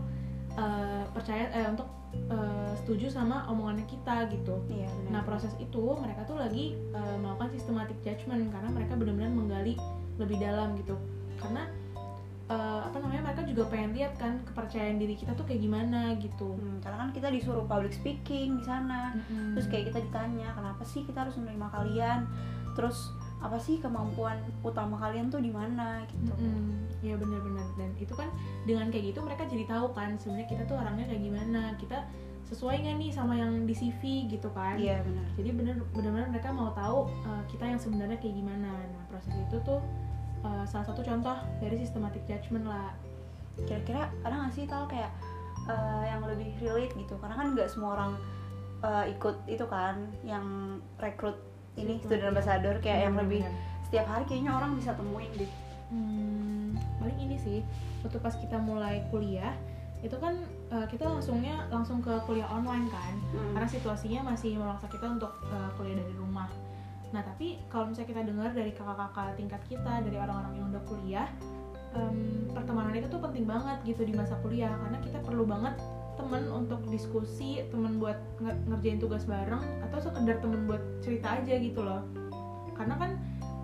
eh, 0.55 1.05
percaya 1.13 1.47
eh 1.53 1.67
untuk 1.71 1.87
eh, 2.31 2.71
setuju 2.83 3.07
sama 3.11 3.47
omongannya 3.47 3.87
kita 3.87 4.27
gitu. 4.31 4.59
iya 4.71 4.87
benar 4.91 5.11
Nah 5.11 5.21
proses 5.23 5.53
itu 5.59 5.83
mereka 5.99 6.27
tuh 6.27 6.35
lagi 6.35 6.75
uh, 6.91 7.15
melakukan 7.15 7.49
systematic 7.55 7.95
judgment 8.03 8.51
karena 8.51 8.69
mereka 8.69 8.93
benar-benar 8.99 9.31
menggali 9.31 9.73
lebih 10.19 10.37
dalam 10.41 10.75
gitu. 10.77 10.99
Karena 11.39 11.67
uh, 12.53 12.79
apa 12.85 12.97
namanya 13.01 13.33
mereka 13.33 13.41
juga 13.49 13.63
pengen 13.73 13.97
lihat 13.97 14.13
kan 14.21 14.37
kepercayaan 14.45 15.01
diri 15.01 15.17
kita 15.17 15.33
tuh 15.33 15.45
kayak 15.49 15.65
gimana 15.65 16.13
gitu. 16.21 16.53
Hmm, 16.53 16.77
karena 16.83 16.97
kan 17.01 17.09
kita 17.09 17.27
disuruh 17.33 17.65
public 17.65 17.93
speaking 17.97 18.61
di 18.61 18.63
sana 18.63 19.17
Mm-mm. 19.17 19.57
terus 19.57 19.67
kayak 19.71 19.89
kita 19.89 19.99
ditanya 20.05 20.53
kenapa 20.53 20.83
sih 20.85 21.01
kita 21.01 21.25
harus 21.25 21.35
menerima 21.39 21.67
kalian 21.73 22.19
terus 22.77 23.13
apa 23.43 23.59
sih 23.59 23.79
kemampuan 23.83 24.39
utama 24.63 24.95
kalian 24.95 25.27
tuh 25.27 25.43
di 25.43 25.51
mana 25.51 26.03
gitu 26.07 26.31
Mm-mm. 26.31 26.87
ya 27.03 27.15
benar-benar 27.19 27.67
dan 27.75 27.91
itu 27.99 28.13
kan 28.15 28.31
dengan 28.63 28.87
kayak 28.87 29.11
gitu 29.13 29.19
mereka 29.19 29.43
jadi 29.49 29.67
tahu 29.67 29.91
kan 29.91 30.15
sebenarnya 30.15 30.47
kita 30.47 30.63
tuh 30.63 30.79
orangnya 30.79 31.05
kayak 31.11 31.23
gimana 31.23 31.61
kita 31.75 32.07
sesuai 32.43 32.85
nggak 32.85 32.95
nih 32.99 33.11
sama 33.11 33.33
yang 33.39 33.65
di 33.65 33.73
CV 33.73 34.29
gitu 34.29 34.51
kan. 34.51 34.77
iya 34.77 34.99
benar 35.01 35.25
jadi 35.39 35.49
bener 35.55 35.75
benar-benar 35.95 36.27
mereka 36.29 36.49
mau 36.53 36.69
tahu 36.75 37.09
uh, 37.25 37.43
kita 37.49 37.65
yang 37.65 37.79
sebenarnya 37.79 38.19
kayak 38.19 38.35
gimana 38.35 38.69
nah 38.69 39.03
proses 39.09 39.33
itu 39.33 39.57
tuh 39.63 39.79
uh, 40.43 40.63
salah 40.67 40.85
satu 40.85 41.01
contoh 41.01 41.35
dari 41.59 41.75
systematic 41.79 42.21
judgment 42.27 42.67
lah 42.67 42.93
kira-kira 43.65 44.09
ada 44.25 44.33
nggak 44.33 44.53
sih 44.53 44.65
tal 44.65 44.89
kayak 44.89 45.13
eh, 45.69 46.03
yang 46.09 46.25
lebih 46.25 46.57
relate 46.57 46.89
gitu 46.97 47.13
karena 47.21 47.37
kan 47.37 47.47
nggak 47.53 47.69
semua 47.69 47.89
orang 47.93 48.11
eh, 48.81 49.13
ikut 49.13 49.35
itu 49.45 49.61
kan 49.69 50.09
yang 50.25 50.45
rekrut 50.97 51.37
ini 51.77 52.01
Itu, 52.01 52.09
student 52.09 52.25
iya. 52.25 52.31
ambassador 52.33 52.75
kayak 52.81 52.99
yang 53.05 53.15
lebih 53.17 53.45
setiap 53.85 54.09
hari 54.09 54.25
kayaknya 54.25 54.57
orang 54.57 54.73
bisa 54.73 54.97
temuin 54.97 55.29
deh 55.37 55.51
hmm, 55.93 56.81
paling 56.97 57.17
ini 57.21 57.37
sih 57.37 57.59
waktu 58.01 58.17
pas 58.17 58.33
kita 58.33 58.57
mulai 58.57 59.05
kuliah 59.13 59.53
itu 60.03 60.17
kan 60.19 60.35
uh, 60.73 60.83
kita 60.89 61.07
langsungnya 61.07 61.63
langsung 61.71 62.03
ke 62.03 62.11
kuliah 62.27 62.49
online 62.51 62.91
kan 62.91 63.15
Hmm. 63.33 63.55
karena 63.55 63.65
situasinya 63.65 64.21
masih 64.29 64.59
memaksa 64.59 64.85
kita 64.91 65.09
untuk 65.09 65.33
uh, 65.49 65.69
kuliah 65.73 65.97
dari 65.97 66.13
rumah. 66.21 66.45
Nah 67.13 67.21
tapi 67.21 67.61
kalau 67.69 67.93
misalnya 67.93 68.09
kita 68.09 68.21
dengar 68.25 68.49
dari 68.51 68.71
kakak-kakak 68.73 69.37
tingkat 69.37 69.61
kita, 69.69 70.01
dari 70.01 70.17
orang-orang 70.17 70.53
yang 70.57 70.67
udah 70.73 70.83
kuliah, 70.89 71.29
em, 71.93 72.49
pertemanan 72.51 72.97
itu 72.97 73.07
tuh 73.07 73.21
penting 73.21 73.45
banget 73.45 73.77
gitu 73.85 74.01
di 74.01 74.13
masa 74.17 74.33
kuliah. 74.41 74.73
Karena 74.73 74.97
kita 74.99 75.21
perlu 75.21 75.45
banget 75.45 75.77
temen 76.17 76.45
untuk 76.49 76.81
diskusi 76.89 77.61
temen 77.69 77.97
buat 78.01 78.17
nge- 78.41 78.59
ngerjain 78.69 78.99
tugas 79.01 79.25
bareng 79.29 79.61
atau 79.89 79.97
sekedar 80.01 80.41
temen 80.41 80.65
buat 80.65 80.81
cerita 81.05 81.37
aja 81.37 81.53
gitu 81.61 81.85
loh. 81.85 82.01
Karena 82.73 82.97
kan 82.97 83.11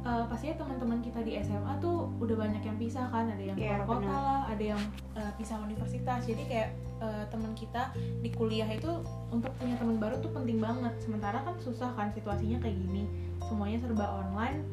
eh, 0.10 0.24
pastinya 0.26 0.56
teman-teman 0.58 1.00
kita 1.00 1.22
di 1.22 1.38
SMA 1.40 1.74
tuh 1.78 2.10
udah 2.18 2.36
banyak 2.36 2.62
yang 2.62 2.78
pisah 2.78 3.06
kan 3.08 3.30
ada 3.30 3.44
yang 3.44 3.54
Iya, 3.56 3.78
keluar 3.78 3.86
kota 3.86 4.02
benar. 4.10 4.22
lah 4.26 4.42
ada 4.50 4.64
yang 4.66 4.82
eh, 5.14 5.32
pisah 5.38 5.58
universitas 5.62 6.20
jadi 6.26 6.44
kayak 6.50 6.70
eh, 7.00 7.24
teman 7.30 7.54
kita 7.54 7.94
di 7.96 8.30
kuliah 8.34 8.66
itu 8.66 8.90
untuk 9.30 9.54
punya 9.56 9.78
teman 9.78 10.02
baru 10.02 10.18
tuh 10.18 10.34
penting 10.34 10.58
banget 10.58 10.98
sementara 10.98 11.46
kan 11.46 11.54
susah 11.62 11.94
kan 11.94 12.10
situasinya 12.10 12.58
kayak 12.58 12.74
gini 12.76 13.06
semuanya 13.46 13.78
serba 13.80 14.06
online 14.10 14.66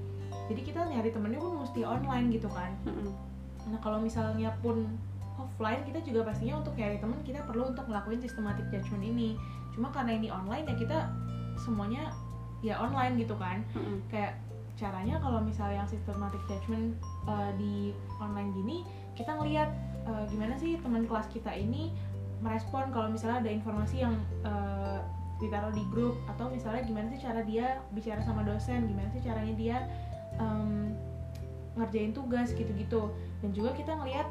jadi 0.47 0.61
kita 0.63 0.81
nyari 0.87 1.11
temennya 1.11 1.39
pun 1.39 1.61
mesti 1.61 1.81
online 1.83 2.33
gitu 2.33 2.49
kan 2.49 2.73
Mm-mm. 2.83 3.13
Nah 3.67 3.83
kalau 3.83 3.99
misalnya 3.99 4.55
pun 4.63 4.87
offline 5.37 5.83
kita 5.83 5.99
juga 6.01 6.31
pastinya 6.31 6.63
untuk 6.63 6.79
nyari 6.79 6.97
teman 6.97 7.19
kita 7.21 7.43
perlu 7.43 7.75
untuk 7.75 7.83
ngelakuin 7.85 8.23
systematic 8.23 8.63
judgment 8.71 9.03
ini. 9.03 9.35
Cuma 9.75 9.91
karena 9.91 10.15
ini 10.15 10.31
online 10.31 10.65
ya 10.65 10.79
kita 10.79 10.99
semuanya 11.59 12.15
ya 12.63 12.79
online 12.79 13.19
gitu 13.19 13.35
kan. 13.35 13.67
Mm-mm. 13.75 14.07
Kayak 14.07 14.39
caranya 14.77 15.17
kalau 15.25 15.41
misalnya 15.41 15.83
yang 15.85 15.89
systematic 15.89 16.41
judgment 16.47 16.97
uh, 17.25 17.51
di 17.57 17.97
online 18.21 18.53
gini 18.53 18.77
kita 19.17 19.33
ngelihat 19.33 19.73
uh, 20.05 20.29
gimana 20.29 20.55
sih 20.61 20.77
teman 20.85 21.09
kelas 21.09 21.27
kita 21.33 21.49
ini 21.57 21.93
merespon 22.45 22.93
kalau 22.93 23.09
misalnya 23.09 23.41
ada 23.41 23.51
informasi 23.51 24.05
yang 24.05 24.15
uh, 24.45 25.01
ditaruh 25.37 25.73
di 25.73 25.85
grup 25.93 26.17
atau 26.33 26.49
misalnya 26.49 26.85
gimana 26.85 27.13
sih 27.13 27.21
cara 27.21 27.45
dia 27.45 27.81
bicara 27.93 28.21
sama 28.25 28.41
dosen, 28.45 28.89
gimana 28.89 29.09
sih 29.13 29.21
caranya 29.21 29.55
dia 29.57 29.77
um, 30.41 30.97
ngerjain 31.77 32.17
tugas 32.17 32.57
gitu-gitu. 32.57 33.13
Dan 33.45 33.53
juga 33.53 33.77
kita 33.77 33.93
ngelihat 34.01 34.29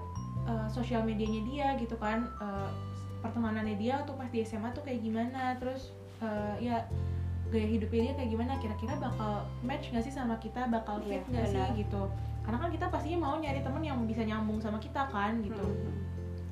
uh, 0.50 0.68
sosial 0.70 1.06
medianya 1.06 1.42
dia 1.46 1.68
gitu 1.78 1.94
kan 2.02 2.26
uh, 2.42 2.74
pertemanannya 3.22 3.78
dia 3.78 4.02
tuh 4.06 4.18
pas 4.18 4.30
di 4.30 4.42
SMA 4.42 4.74
tuh 4.74 4.82
kayak 4.86 5.02
gimana 5.02 5.58
terus 5.62 5.94
uh, 6.22 6.58
ya 6.58 6.86
gaya 7.54 7.68
hidupnya 7.70 8.12
dia 8.12 8.14
kayak 8.18 8.30
gimana 8.34 8.54
kira-kira 8.58 8.94
bakal 8.98 9.46
match 9.62 9.90
nggak 9.94 10.04
sih 10.04 10.14
sama 10.14 10.36
kita? 10.42 10.66
Bakal 10.68 11.02
fit 11.06 11.22
Iya, 11.26 11.32
nggak 11.32 11.48
sih? 11.52 11.62
benar. 11.62 11.80
gitu. 11.80 12.02
Karena 12.46 12.58
kan 12.62 12.70
kita 12.70 12.86
pastinya 12.94 13.20
mau 13.26 13.36
nyari 13.38 13.62
temen 13.66 13.82
yang 13.82 14.00
bisa 14.06 14.22
nyambung 14.22 14.60
sama 14.62 14.78
kita 14.78 15.10
kan 15.10 15.42
gitu. 15.42 15.62
Mm-mm. 15.66 16.04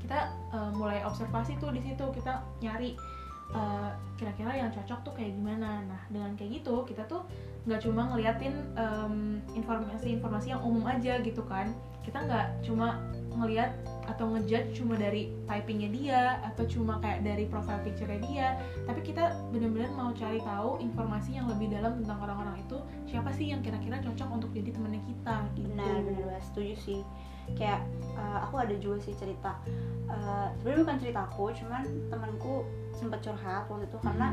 kita 0.03 0.19
uh, 0.51 0.67
mulai 0.75 0.99
observasi 1.07 1.55
tuh 1.63 1.71
di 1.71 1.79
situ 1.79 2.03
kita 2.11 2.43
nyari 2.59 2.91
uh, 3.55 3.95
kira-kira 4.19 4.51
yang 4.51 4.67
cocok 4.67 4.99
tuh 4.99 5.13
kayak 5.15 5.31
gimana. 5.31 5.79
Nah 5.87 6.01
dengan 6.11 6.35
kayak 6.35 6.59
gitu 6.59 6.83
kita 6.83 7.07
tuh 7.07 7.23
nggak 7.63 7.79
cuma 7.87 8.11
ngeliatin 8.11 8.51
um, 8.75 9.39
informasi-informasi 9.55 10.51
yang 10.51 10.59
umum 10.59 10.83
aja 10.91 11.23
gitu 11.23 11.39
kan. 11.47 11.71
Kita 12.03 12.19
nggak 12.19 12.67
cuma 12.67 12.99
ngeliat 13.37 13.71
atau 14.03 14.29
ngejudge 14.35 14.77
cuma 14.77 14.99
dari 14.99 15.31
typingnya 15.47 15.89
dia 15.89 16.21
atau 16.43 16.67
cuma 16.67 16.99
kayak 16.99 17.23
dari 17.23 17.47
profile 17.47 17.81
picture-nya 17.81 18.19
dia. 18.27 18.47
Tapi 18.85 18.99
kita 19.01 19.33
benar-benar 19.49 19.91
mau 19.95 20.11
cari 20.11 20.39
tahu 20.43 20.83
informasi 20.83 21.39
yang 21.39 21.47
lebih 21.47 21.71
dalam 21.71 22.03
tentang 22.03 22.19
orang-orang 22.21 22.59
itu 22.61 22.77
siapa 23.07 23.31
sih 23.31 23.51
yang 23.55 23.63
kira-kira 23.63 23.99
cocok 24.03 24.29
untuk 24.29 24.49
jadi 24.51 24.75
temennya 24.75 25.01
kita 25.07 25.35
gitu. 25.55 25.67
Benar 25.71 25.95
benar 26.03 26.23
banget 26.29 26.45
setuju 26.51 26.73
sih. 26.77 27.01
Kayak 27.55 27.83
uh, 28.15 28.47
aku 28.47 28.55
ada 28.59 28.75
juga 28.77 29.03
sih 29.03 29.15
cerita. 29.15 29.55
Uh, 30.07 30.47
sebenarnya 30.61 30.81
bukan 30.83 30.97
ceritaku 30.99 31.43
cuman 31.63 31.83
temanku 32.11 32.53
sempat 32.93 33.19
curhat 33.23 33.65
waktu 33.71 33.87
itu 33.87 33.97
karena 34.03 34.27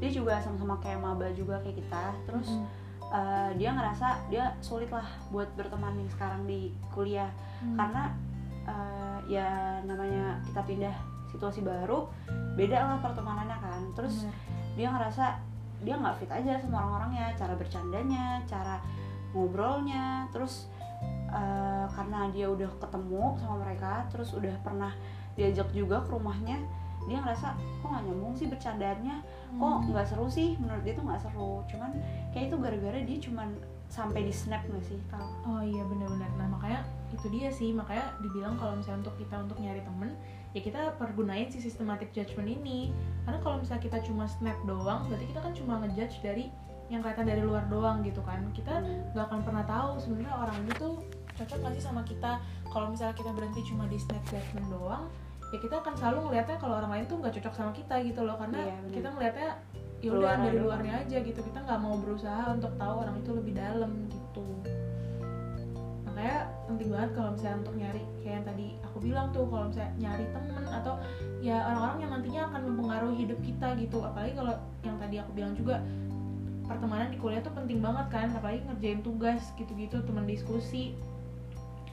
dia 0.00 0.10
juga 0.10 0.40
sama-sama 0.40 0.80
kayak 0.80 0.98
maba 1.00 1.28
juga 1.36 1.60
kayak 1.60 1.76
kita. 1.76 2.04
Terus 2.24 2.48
Mm-mm. 2.48 2.66
uh, 3.12 3.50
dia 3.60 3.70
ngerasa 3.76 4.28
dia 4.32 4.56
sulit 4.64 4.88
lah 4.88 5.06
buat 5.28 5.48
berteman 5.54 5.96
yang 6.00 6.10
sekarang 6.12 6.48
di 6.48 6.72
kuliah. 6.92 7.28
Mm. 7.60 7.76
karena 7.76 8.02
uh, 8.70 9.18
ya 9.26 9.78
namanya 9.82 10.38
kita 10.46 10.62
pindah 10.62 10.94
situasi 11.30 11.62
baru 11.62 12.06
beda 12.54 12.78
lah 12.78 12.98
pertemanannya 13.02 13.58
kan. 13.58 13.82
Terus 13.98 14.26
Bener. 14.26 14.34
dia 14.78 14.88
ngerasa 14.94 15.24
dia 15.80 15.94
nggak 15.96 16.16
fit 16.20 16.30
aja 16.30 16.60
sama 16.60 16.76
orang-orangnya 16.84 17.34
cara 17.34 17.54
bercandanya 17.58 18.42
cara 18.46 18.78
ngobrolnya. 19.34 20.26
Terus 20.34 20.66
eh, 21.30 21.86
karena 21.94 22.26
dia 22.34 22.50
udah 22.50 22.68
ketemu 22.82 23.38
sama 23.38 23.62
mereka 23.62 24.04
terus 24.10 24.34
udah 24.34 24.52
pernah 24.66 24.90
diajak 25.38 25.70
juga 25.70 26.02
ke 26.02 26.10
rumahnya 26.10 26.58
dia 27.08 27.16
ngerasa 27.22 27.56
kok 27.80 27.88
nggak 27.88 28.04
nyambung 28.12 28.34
sih 28.36 28.50
bercandanya 28.50 29.24
kok 29.56 29.76
Hmm. 29.80 29.88
nggak 29.94 30.04
seru 30.04 30.26
sih? 30.28 30.58
Menurut 30.60 30.82
dia 30.84 30.92
tuh 30.92 31.04
nggak 31.06 31.22
seru. 31.22 31.64
Cuman 31.70 31.90
kayak 32.34 32.52
itu 32.52 32.56
gara-gara 32.60 32.98
dia 33.00 33.18
cuman 33.22 33.48
sampai 33.90 34.22
di 34.22 34.30
snap 34.30 34.62
nggak 34.70 34.86
sih 34.86 34.96
tau 35.10 35.26
Oh 35.42 35.60
iya 35.60 35.82
benar-benar. 35.82 36.30
Nah 36.38 36.46
makanya 36.46 36.80
itu 37.10 37.26
dia 37.26 37.50
sih 37.50 37.74
makanya 37.74 38.14
dibilang 38.22 38.54
kalau 38.54 38.78
misalnya 38.78 39.10
untuk 39.10 39.16
kita 39.18 39.34
untuk 39.42 39.58
nyari 39.58 39.82
temen 39.82 40.14
ya 40.54 40.62
kita 40.62 40.94
pergunain 40.94 41.50
si 41.50 41.58
systematic 41.58 42.14
judgment 42.14 42.46
ini. 42.46 42.94
Karena 43.26 43.42
kalau 43.42 43.58
misalnya 43.58 43.82
kita 43.82 43.98
cuma 44.06 44.30
snap 44.30 44.56
doang 44.64 45.10
berarti 45.10 45.26
kita 45.26 45.40
kan 45.42 45.52
cuma 45.52 45.72
ngejudge 45.82 46.22
dari 46.22 46.54
yang 46.90 47.02
kelihatan 47.02 47.26
dari 47.26 47.42
luar 47.42 47.66
doang 47.66 48.06
gitu 48.06 48.22
kan. 48.22 48.46
Kita 48.54 48.78
nggak 49.12 49.26
akan 49.26 49.40
pernah 49.42 49.66
tahu 49.66 49.98
sebenarnya 49.98 50.34
orang 50.38 50.56
itu 50.62 50.72
tuh 50.78 50.94
cocok 51.34 51.58
nggak 51.58 51.72
sih 51.74 51.84
sama 51.84 52.02
kita. 52.06 52.38
Kalau 52.70 52.86
misalnya 52.94 53.18
kita 53.18 53.30
berhenti 53.34 53.60
cuma 53.66 53.90
di 53.90 53.98
snap 53.98 54.22
judgment 54.30 54.70
doang 54.70 55.10
ya 55.50 55.58
kita 55.58 55.82
akan 55.82 55.94
selalu 55.98 56.18
ngelihatnya 56.30 56.56
kalau 56.62 56.78
orang 56.78 56.92
lain 56.94 57.04
tuh 57.10 57.16
nggak 57.18 57.34
cocok 57.42 57.54
sama 57.58 57.72
kita 57.74 57.94
gitu 58.06 58.22
loh 58.22 58.38
karena 58.38 58.70
Iya, 58.70 58.76
kita 58.94 59.08
ngelihatnya 59.10 59.50
ya 60.00 60.10
udah 60.16 60.40
dari 60.40 60.58
luarnya 60.60 60.94
aja 61.04 61.16
gitu. 61.20 61.40
Kita 61.44 61.58
nggak 61.64 61.80
mau 61.80 61.96
berusaha 62.00 62.56
untuk 62.56 62.72
tahu 62.80 62.94
orang 63.04 63.16
itu 63.20 63.30
lebih 63.36 63.52
dalam 63.56 63.92
gitu. 64.08 64.46
Makanya 66.08 66.38
penting 66.68 66.88
banget 66.88 67.10
kalau 67.16 67.30
misalnya 67.36 67.58
untuk 67.64 67.76
nyari 67.76 68.02
kayak 68.24 68.34
yang 68.40 68.46
tadi 68.48 68.66
aku 68.84 68.96
bilang 69.00 69.26
tuh 69.32 69.44
kalau 69.48 69.64
misalnya 69.68 69.92
nyari 70.00 70.24
temen 70.32 70.64
atau 70.68 70.94
ya 71.40 71.56
orang-orang 71.68 71.98
yang 72.00 72.10
nantinya 72.16 72.42
akan 72.52 72.60
mempengaruhi 72.72 73.16
hidup 73.28 73.38
kita 73.44 73.68
gitu. 73.76 73.98
Apalagi 74.00 74.32
kalau 74.36 74.54
yang 74.84 74.96
tadi 74.96 75.16
aku 75.20 75.30
bilang 75.36 75.52
juga 75.56 75.76
pertemanan 76.64 77.10
di 77.10 77.18
kuliah 77.18 77.42
tuh 77.44 77.52
penting 77.52 77.84
banget 77.84 78.06
kan. 78.08 78.28
Apalagi 78.32 78.64
ngerjain 78.64 79.00
tugas 79.04 79.52
gitu-gitu 79.60 80.00
teman 80.04 80.24
diskusi. 80.24 80.96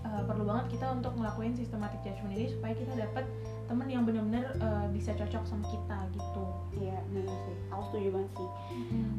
Eh, 0.08 0.24
perlu 0.24 0.48
banget 0.48 0.80
kita 0.80 0.88
untuk 0.96 1.12
ngelakuin 1.20 1.52
systematic 1.58 2.00
judgment 2.06 2.32
ini 2.32 2.48
supaya 2.48 2.72
kita 2.78 2.94
dapat 2.96 3.28
temen 3.68 3.88
yang 3.92 4.04
benar-benar 4.08 4.48
eh, 4.58 4.88
bisa 4.96 5.12
cocok 5.14 5.44
sama 5.44 5.64
kita 5.68 5.98
gitu. 6.16 6.46
Iya 6.80 6.98
benar 7.12 7.36
sih. 7.46 7.58
Aku 7.70 7.82
setuju 7.92 8.10
banget 8.16 8.32
sih. 8.40 8.50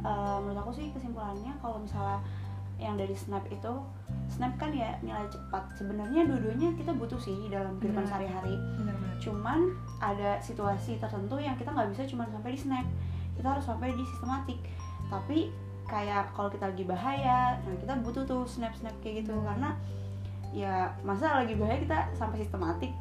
Eh, 0.02 0.36
menurut 0.42 0.58
aku 0.64 0.72
sih 0.72 0.86
kesimpulannya 0.96 1.52
kalau 1.60 1.78
misalnya 1.84 2.20
yang 2.78 2.94
dari 2.94 3.10
snap 3.10 3.42
itu 3.50 3.72
snap 4.30 4.54
kan 4.56 4.70
ya 4.72 4.96
nilai 5.02 5.26
cepat. 5.28 5.76
Sebenarnya 5.76 6.24
dua-duanya 6.30 6.72
kita 6.78 6.94
butuh 6.94 7.18
sih 7.18 7.36
dalam 7.52 7.76
kehidupan 7.82 8.06
sehari-hari. 8.06 8.54
Cuman 9.18 9.74
ada 9.98 10.38
situasi 10.38 10.96
tertentu 11.02 11.36
yang 11.42 11.58
kita 11.58 11.74
nggak 11.74 11.90
bisa 11.92 12.06
cuma 12.08 12.24
sampai 12.30 12.54
di 12.54 12.60
snap. 12.60 12.86
Kita 13.34 13.54
harus 13.54 13.66
sampai 13.66 13.92
di 13.92 14.04
sistematik. 14.06 14.58
Tapi 15.10 15.50
kayak 15.88 16.36
kalau 16.36 16.52
kita 16.52 16.68
lagi 16.68 16.84
bahaya 16.84 17.56
nah 17.64 17.72
kita 17.80 17.96
butuh 18.04 18.22
tuh 18.28 18.46
snap 18.46 18.72
snap 18.78 18.94
kayak 19.02 19.26
gitu. 19.26 19.34
Karena 19.42 19.74
ya 20.50 20.88
masa 21.04 21.44
lagi 21.44 21.54
bahaya 21.54 21.78
kita 21.78 21.98
sampai 22.12 22.40
sistematik. 22.40 22.92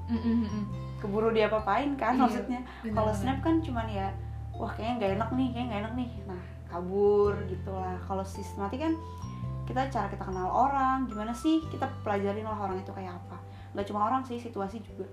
Keburu 0.98 1.30
dia 1.30 1.46
apain 1.48 1.94
kan 1.94 2.18
Iya, 2.18 2.22
maksudnya. 2.26 2.60
kalau 2.90 3.14
snap 3.14 3.38
kan 3.40 3.62
cuman 3.62 3.86
ya 3.86 4.10
wah 4.58 4.74
kayaknya 4.74 4.94
nggak 4.98 5.12
enak 5.22 5.30
nih 5.34 5.48
kayaknya 5.54 5.68
nggak 5.70 5.82
enak 5.86 5.94
nih. 5.96 6.10
Nah 6.26 6.42
kabur 6.68 7.34
gitu 7.48 7.72
lah 7.72 7.96
kalau 8.04 8.26
sistematik 8.26 8.82
kan 8.84 8.94
kita 9.64 9.88
cara 9.88 10.08
kita 10.08 10.24
kenal 10.24 10.48
orang 10.48 11.06
gimana 11.06 11.32
sih 11.32 11.60
kita 11.68 11.88
pelajarin 12.04 12.44
lah 12.44 12.58
orang 12.58 12.80
itu 12.80 12.92
kayak 12.92 13.14
apa. 13.14 13.38
Nggak 13.76 13.86
cuma 13.88 14.10
orang 14.10 14.22
sih 14.26 14.40
situasi 14.40 14.82
juga 14.82 15.06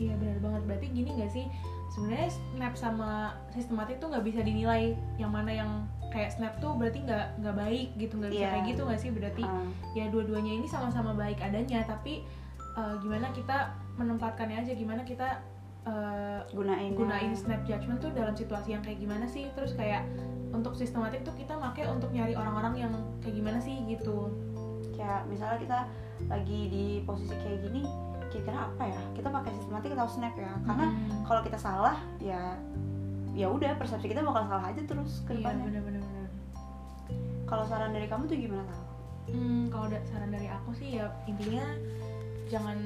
Iya 0.00 0.16
benar 0.16 0.38
banget. 0.40 0.62
Berarti 0.64 0.86
gini 0.90 1.10
gak 1.14 1.28
sih? 1.30 1.44
Sebenarnya 1.92 2.30
snap 2.32 2.74
sama 2.74 3.10
sistematik 3.50 4.00
tuh 4.00 4.08
nggak 4.08 4.24
bisa 4.24 4.40
dinilai 4.40 4.94
yang 5.18 5.28
mana 5.28 5.50
yang 5.50 5.70
kayak 6.08 6.32
snap 6.32 6.56
tuh 6.58 6.72
berarti 6.74 7.04
nggak 7.04 7.38
nggak 7.38 7.54
baik 7.54 7.88
gitu 7.94 8.14
nggak 8.16 8.30
bisa 8.32 8.40
Iya. 8.40 8.50
kayak 8.50 8.66
gitu 8.72 8.82
nggak 8.82 9.00
sih? 9.00 9.10
Berarti 9.12 9.42
Ah, 9.44 9.66
ya 9.92 10.04
dua-duanya 10.08 10.52
ini 10.54 10.66
sama-sama 10.66 11.12
baik 11.12 11.38
adanya 11.38 11.84
tapi 11.84 12.24
eh, 12.56 12.94
gimana 12.98 13.28
kita 13.30 13.74
menempatkannya 13.94 14.56
aja 14.62 14.72
gimana 14.72 15.02
kita 15.02 15.42
eh, 15.82 16.38
gunain 16.50 16.92
gunain 16.94 17.32
snap 17.34 17.60
judgment 17.64 17.98
tuh 17.98 18.12
dalam 18.12 18.32
situasi 18.32 18.72
yang 18.72 18.82
kayak 18.82 18.98
gimana 18.98 19.26
sih? 19.26 19.50
Terus 19.52 19.74
kayak 19.74 20.06
untuk 20.50 20.74
sistematik 20.74 21.22
tuh 21.22 21.34
kita 21.34 21.54
pakai 21.54 21.86
untuk 21.86 22.10
nyari 22.10 22.34
orang-orang 22.34 22.74
yang 22.78 22.92
kayak 23.20 23.34
gimana 23.36 23.58
sih 23.58 23.76
gitu. 23.84 24.30
kayak 24.92 25.24
misalnya 25.26 25.56
kita 25.56 25.78
lagi 26.28 26.60
di 26.68 26.84
posisi 27.02 27.32
kayak 27.32 27.64
gini 27.64 27.88
kira-kira 28.28 28.68
apa 28.68 28.84
ya 28.84 28.99
pakai 29.40 29.52
sistematik 29.56 29.90
atau 29.92 30.06
snap 30.06 30.34
ya 30.36 30.52
karena 30.62 30.86
Hmm. 30.86 31.24
kalau 31.24 31.40
kita 31.40 31.56
salah 31.56 31.96
ya 32.18 32.54
ya 33.32 33.46
udah 33.46 33.74
persepsi 33.74 34.06
kita 34.06 34.20
bakal 34.20 34.44
salah 34.44 34.68
aja 34.68 34.82
terus 34.82 35.22
ke 35.24 35.32
iya 35.34 35.54
kalau 37.44 37.64
saran 37.64 37.90
dari 37.90 38.06
kamu 38.06 38.26
tuh 38.26 38.36
gimana 38.36 38.64
tau 38.66 38.86
Hmm, 39.30 39.70
kalau 39.70 39.86
ada 39.86 40.02
saran 40.04 40.28
dari 40.28 40.46
aku 40.46 40.74
sih 40.74 40.98
ya 40.98 41.06
intinya 41.24 41.62
jangan 42.50 42.78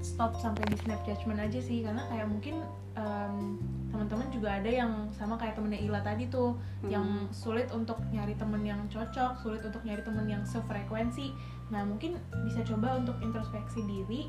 stop 0.00 0.34
sampai 0.34 0.66
di 0.66 0.76
snap 0.76 0.98
judgment 1.06 1.38
aja 1.38 1.60
sih 1.60 1.86
karena 1.86 2.02
kayak 2.10 2.26
mungkin 2.26 2.64
em, 2.96 3.60
teman-teman 3.90 4.26
juga 4.30 4.58
ada 4.58 4.66
yang 4.66 5.06
sama 5.10 5.38
kayak 5.38 5.54
temennya 5.54 5.78
Ila 5.80 6.00
tadi 6.00 6.26
tuh 6.26 6.58
yang 6.82 7.06
Hmm. 7.06 7.30
sulit 7.30 7.70
untuk 7.70 7.98
nyari 8.10 8.34
temen 8.34 8.62
yang 8.62 8.82
cocok, 8.86 9.38
sulit 9.38 9.62
untuk 9.62 9.82
nyari 9.82 10.02
temen 10.02 10.26
yang 10.26 10.42
sefrekuensi. 10.42 11.30
Nah 11.70 11.82
mungkin 11.82 12.18
bisa 12.42 12.62
coba 12.62 12.98
untuk 12.98 13.14
introspeksi 13.20 13.82
diri. 13.84 14.26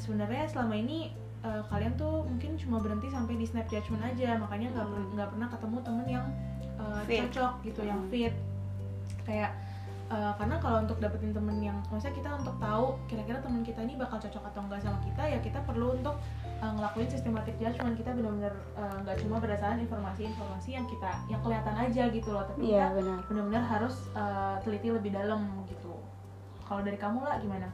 Sebenarnya 0.00 0.48
selama 0.48 0.74
ini 0.74 1.12
uh, 1.44 1.60
kalian 1.68 1.92
tuh 1.94 2.24
mungkin 2.24 2.56
cuma 2.56 2.80
berhenti 2.80 3.12
sampai 3.12 3.36
di 3.36 3.44
snap 3.44 3.68
judgment 3.68 4.00
aja. 4.00 4.40
Makanya 4.40 4.72
nggak 4.72 4.86
per- 4.88 5.08
nggak 5.12 5.28
pernah 5.36 5.48
ketemu 5.52 5.76
temen 5.84 6.06
yang 6.08 6.26
uh, 6.80 7.00
Fit. 7.04 7.20
cocok 7.28 7.52
gitu 7.68 7.80
yang 7.84 8.00
Hmm. 8.00 8.08
fit. 8.08 8.34
Kayak 9.28 9.52
uh, 10.08 10.32
karena 10.34 10.56
kalau 10.58 10.80
untuk 10.82 10.96
dapetin 10.98 11.30
temen 11.30 11.60
yang 11.60 11.76
maksudnya 11.92 12.16
kita 12.16 12.30
untuk 12.34 12.56
tahu 12.56 12.96
kira-kira 13.06 13.38
temen 13.38 13.60
kita 13.60 13.80
ini 13.84 13.94
bakal 13.94 14.16
cocok 14.18 14.42
atau 14.48 14.60
enggak 14.64 14.80
sama 14.82 14.98
kita 15.04 15.22
ya 15.22 15.38
kita 15.38 15.60
perlu 15.62 15.94
untuk 15.94 16.16
uh, 16.64 16.72
ngelakuin 16.74 17.06
systematic 17.06 17.54
judgment 17.60 17.94
kita 17.94 18.10
benar-benar 18.16 18.54
uh, 18.74 18.96
nggak 19.04 19.16
cuma 19.20 19.36
berdasarkan 19.38 19.84
informasi-informasi 19.84 20.68
yang 20.74 20.86
kita 20.88 21.12
yang 21.28 21.40
kelihatan 21.44 21.76
aja 21.76 22.02
gitu 22.08 22.28
loh. 22.32 22.42
Tapi 22.48 22.58
iya 22.72 22.88
kita 22.88 22.96
benar. 22.98 23.18
benar-benar 23.28 23.64
harus 23.68 23.94
uh, 24.16 24.56
teliti 24.64 24.88
lebih 24.90 25.12
dalam 25.12 25.44
gitu. 25.68 25.92
Kalau 26.64 26.80
dari 26.80 26.98
kamu 26.98 27.20
lah 27.22 27.36
gimana 27.38 27.68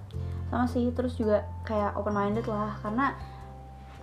sama 0.47 0.67
sih 0.71 0.87
terus 0.95 1.19
juga 1.19 1.43
kayak 1.67 1.99
open 1.99 2.15
minded 2.15 2.47
lah 2.47 2.79
karena 2.83 3.15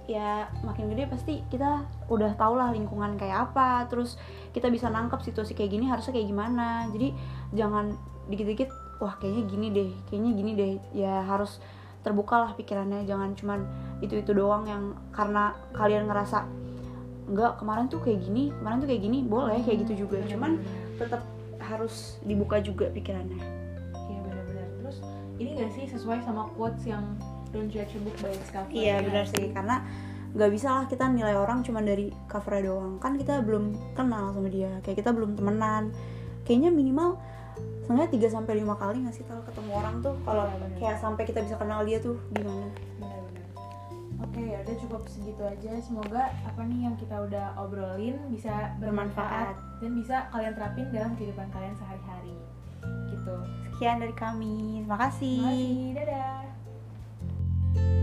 ya 0.03 0.51
makin 0.67 0.91
gede 0.91 1.07
pasti 1.07 1.39
kita 1.47 1.87
udah 2.11 2.35
tau 2.35 2.59
lah 2.59 2.75
lingkungan 2.75 3.15
kayak 3.15 3.51
apa 3.51 3.87
terus 3.87 4.19
kita 4.51 4.67
bisa 4.67 4.91
nangkep 4.91 5.23
situasi 5.23 5.55
kayak 5.55 5.71
gini 5.71 5.87
harusnya 5.87 6.11
kayak 6.11 6.27
gimana. 6.27 6.91
Jadi 6.91 7.15
jangan 7.55 7.95
dikit-dikit 8.27 8.69
wah 8.99 9.15
kayaknya 9.19 9.43
gini 9.47 9.67
deh 9.71 9.91
kayaknya 10.11 10.31
gini 10.35 10.51
deh. 10.59 10.73
Ya 10.91 11.23
harus 11.23 11.63
terbuka 12.03 12.35
lah 12.43 12.51
pikirannya 12.59 13.07
jangan 13.07 13.31
cuman 13.39 13.59
itu 14.03 14.19
itu 14.19 14.35
doang 14.35 14.67
yang 14.67 14.91
karena 15.15 15.55
kalian 15.71 16.11
ngerasa 16.11 16.43
enggak 17.31 17.55
kemarin 17.63 17.87
tuh 17.87 18.03
kayak 18.03 18.19
gini 18.19 18.51
kemarin 18.59 18.83
tuh 18.83 18.91
kayak 18.91 19.01
gini 19.07 19.23
boleh 19.23 19.63
kayak 19.63 19.87
gitu 19.87 20.03
juga. 20.03 20.19
cuman 20.27 20.59
tetap 20.99 21.23
harus 21.63 22.19
dibuka 22.27 22.59
juga 22.59 22.91
pikirannya. 22.91 23.39
Iya 23.39 23.62
ini 25.41 25.49
gak 25.57 25.71
sih 25.73 25.85
sesuai 25.89 26.21
sama 26.21 26.49
quotes 26.53 26.85
yang 26.85 27.17
don't 27.53 27.69
judge 27.69 27.93
a 27.95 27.99
book 28.01 28.17
by 28.21 28.33
its 28.33 28.49
cover? 28.49 28.69
Iya 28.73 29.01
ya 29.01 29.05
benar 29.05 29.25
sih 29.29 29.49
karena 29.53 29.85
nggak 30.33 30.49
bisa 30.49 30.67
lah 30.81 30.85
kita 30.89 31.05
nilai 31.13 31.37
orang 31.37 31.61
cuma 31.61 31.77
dari 31.85 32.09
covernya 32.25 32.73
doang 32.73 32.97
kan 32.97 33.13
kita 33.21 33.45
belum 33.45 33.93
kenal 33.93 34.33
sama 34.33 34.49
dia 34.49 34.81
kayak 34.81 35.05
kita 35.05 35.13
belum 35.13 35.37
temenan 35.37 35.93
kayaknya 36.41 36.73
minimal 36.73 37.21
seenggaknya 37.85 38.33
3 38.33 38.35
sampai 38.41 38.53
lima 38.57 38.73
kali 38.73 39.05
nggak 39.05 39.13
sih 39.13 39.25
kalau 39.29 39.45
ketemu 39.45 39.71
orang 39.77 39.95
tuh 40.01 40.15
kalau 40.25 40.49
Iya, 40.49 40.67
kayak 40.81 40.97
sampai 41.05 41.23
kita 41.29 41.39
bisa 41.45 41.55
kenal 41.61 41.85
dia 41.85 42.01
tuh 42.01 42.17
gimana 42.33 42.65
Benar-benar. 42.97 43.45
Oke, 44.23 44.41
ya 44.41 44.57
udah 44.63 44.75
cukup 44.79 45.01
segitu 45.05 45.43
aja. 45.43 45.71
Semoga 45.83 46.31
apa 46.47 46.61
nih 46.63 46.87
yang 46.87 46.95
kita 46.95 47.27
udah 47.27 47.53
obrolin 47.59 48.17
bisa 48.31 48.71
bermanfaat 48.79 49.53
dan 49.83 49.91
bisa 49.99 50.31
kalian 50.31 50.55
terapin 50.55 50.87
dalam 50.95 51.11
kehidupan 51.19 51.51
kalian 51.51 51.75
sehari-hari. 51.75 52.33
Gitu 53.11 53.35
sekian 53.83 53.99
dari 53.99 54.15
kami. 54.15 54.87
Terima 54.87 54.95
kasih. 54.95 55.43
Terima 55.43 55.51
kasih. 55.51 55.91
Dadah. 55.91 58.02